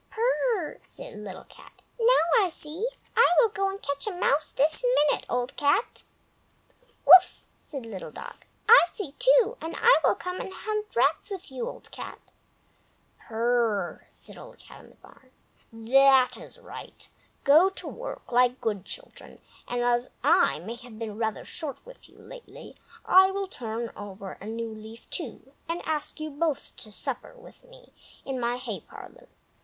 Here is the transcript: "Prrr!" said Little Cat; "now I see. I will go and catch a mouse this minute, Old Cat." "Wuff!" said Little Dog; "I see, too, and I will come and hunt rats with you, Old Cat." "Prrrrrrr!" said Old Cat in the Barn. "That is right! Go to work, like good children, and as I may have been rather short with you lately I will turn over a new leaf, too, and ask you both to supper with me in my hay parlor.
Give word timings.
"Prrr!" 0.11 0.81
said 0.83 1.19
Little 1.19 1.43
Cat; 1.43 1.83
"now 1.99 2.07
I 2.43 2.49
see. 2.49 2.87
I 3.15 3.27
will 3.37 3.49
go 3.49 3.69
and 3.69 3.79
catch 3.79 4.07
a 4.07 4.11
mouse 4.11 4.49
this 4.51 4.83
minute, 5.11 5.27
Old 5.29 5.55
Cat." 5.55 6.05
"Wuff!" 7.05 7.43
said 7.59 7.85
Little 7.85 8.09
Dog; 8.09 8.33
"I 8.67 8.81
see, 8.91 9.11
too, 9.19 9.57
and 9.61 9.75
I 9.77 9.99
will 10.03 10.15
come 10.15 10.41
and 10.41 10.51
hunt 10.51 10.95
rats 10.95 11.29
with 11.29 11.51
you, 11.51 11.69
Old 11.69 11.91
Cat." 11.91 12.31
"Prrrrrrr!" 13.29 14.05
said 14.09 14.39
Old 14.39 14.57
Cat 14.57 14.85
in 14.85 14.89
the 14.89 14.95
Barn. 14.95 15.29
"That 15.71 16.35
is 16.35 16.57
right! 16.57 17.07
Go 17.43 17.69
to 17.69 17.87
work, 17.87 18.31
like 18.31 18.59
good 18.59 18.85
children, 18.85 19.39
and 19.67 19.83
as 19.83 20.09
I 20.23 20.57
may 20.57 20.77
have 20.77 20.97
been 20.97 21.19
rather 21.19 21.45
short 21.45 21.85
with 21.85 22.09
you 22.09 22.17
lately 22.17 22.75
I 23.05 23.29
will 23.29 23.45
turn 23.45 23.91
over 23.95 24.31
a 24.31 24.47
new 24.47 24.73
leaf, 24.73 25.07
too, 25.11 25.53
and 25.69 25.79
ask 25.85 26.19
you 26.19 26.31
both 26.31 26.75
to 26.77 26.91
supper 26.91 27.35
with 27.35 27.63
me 27.65 27.93
in 28.25 28.39
my 28.39 28.57
hay 28.57 28.79
parlor. 28.79 29.27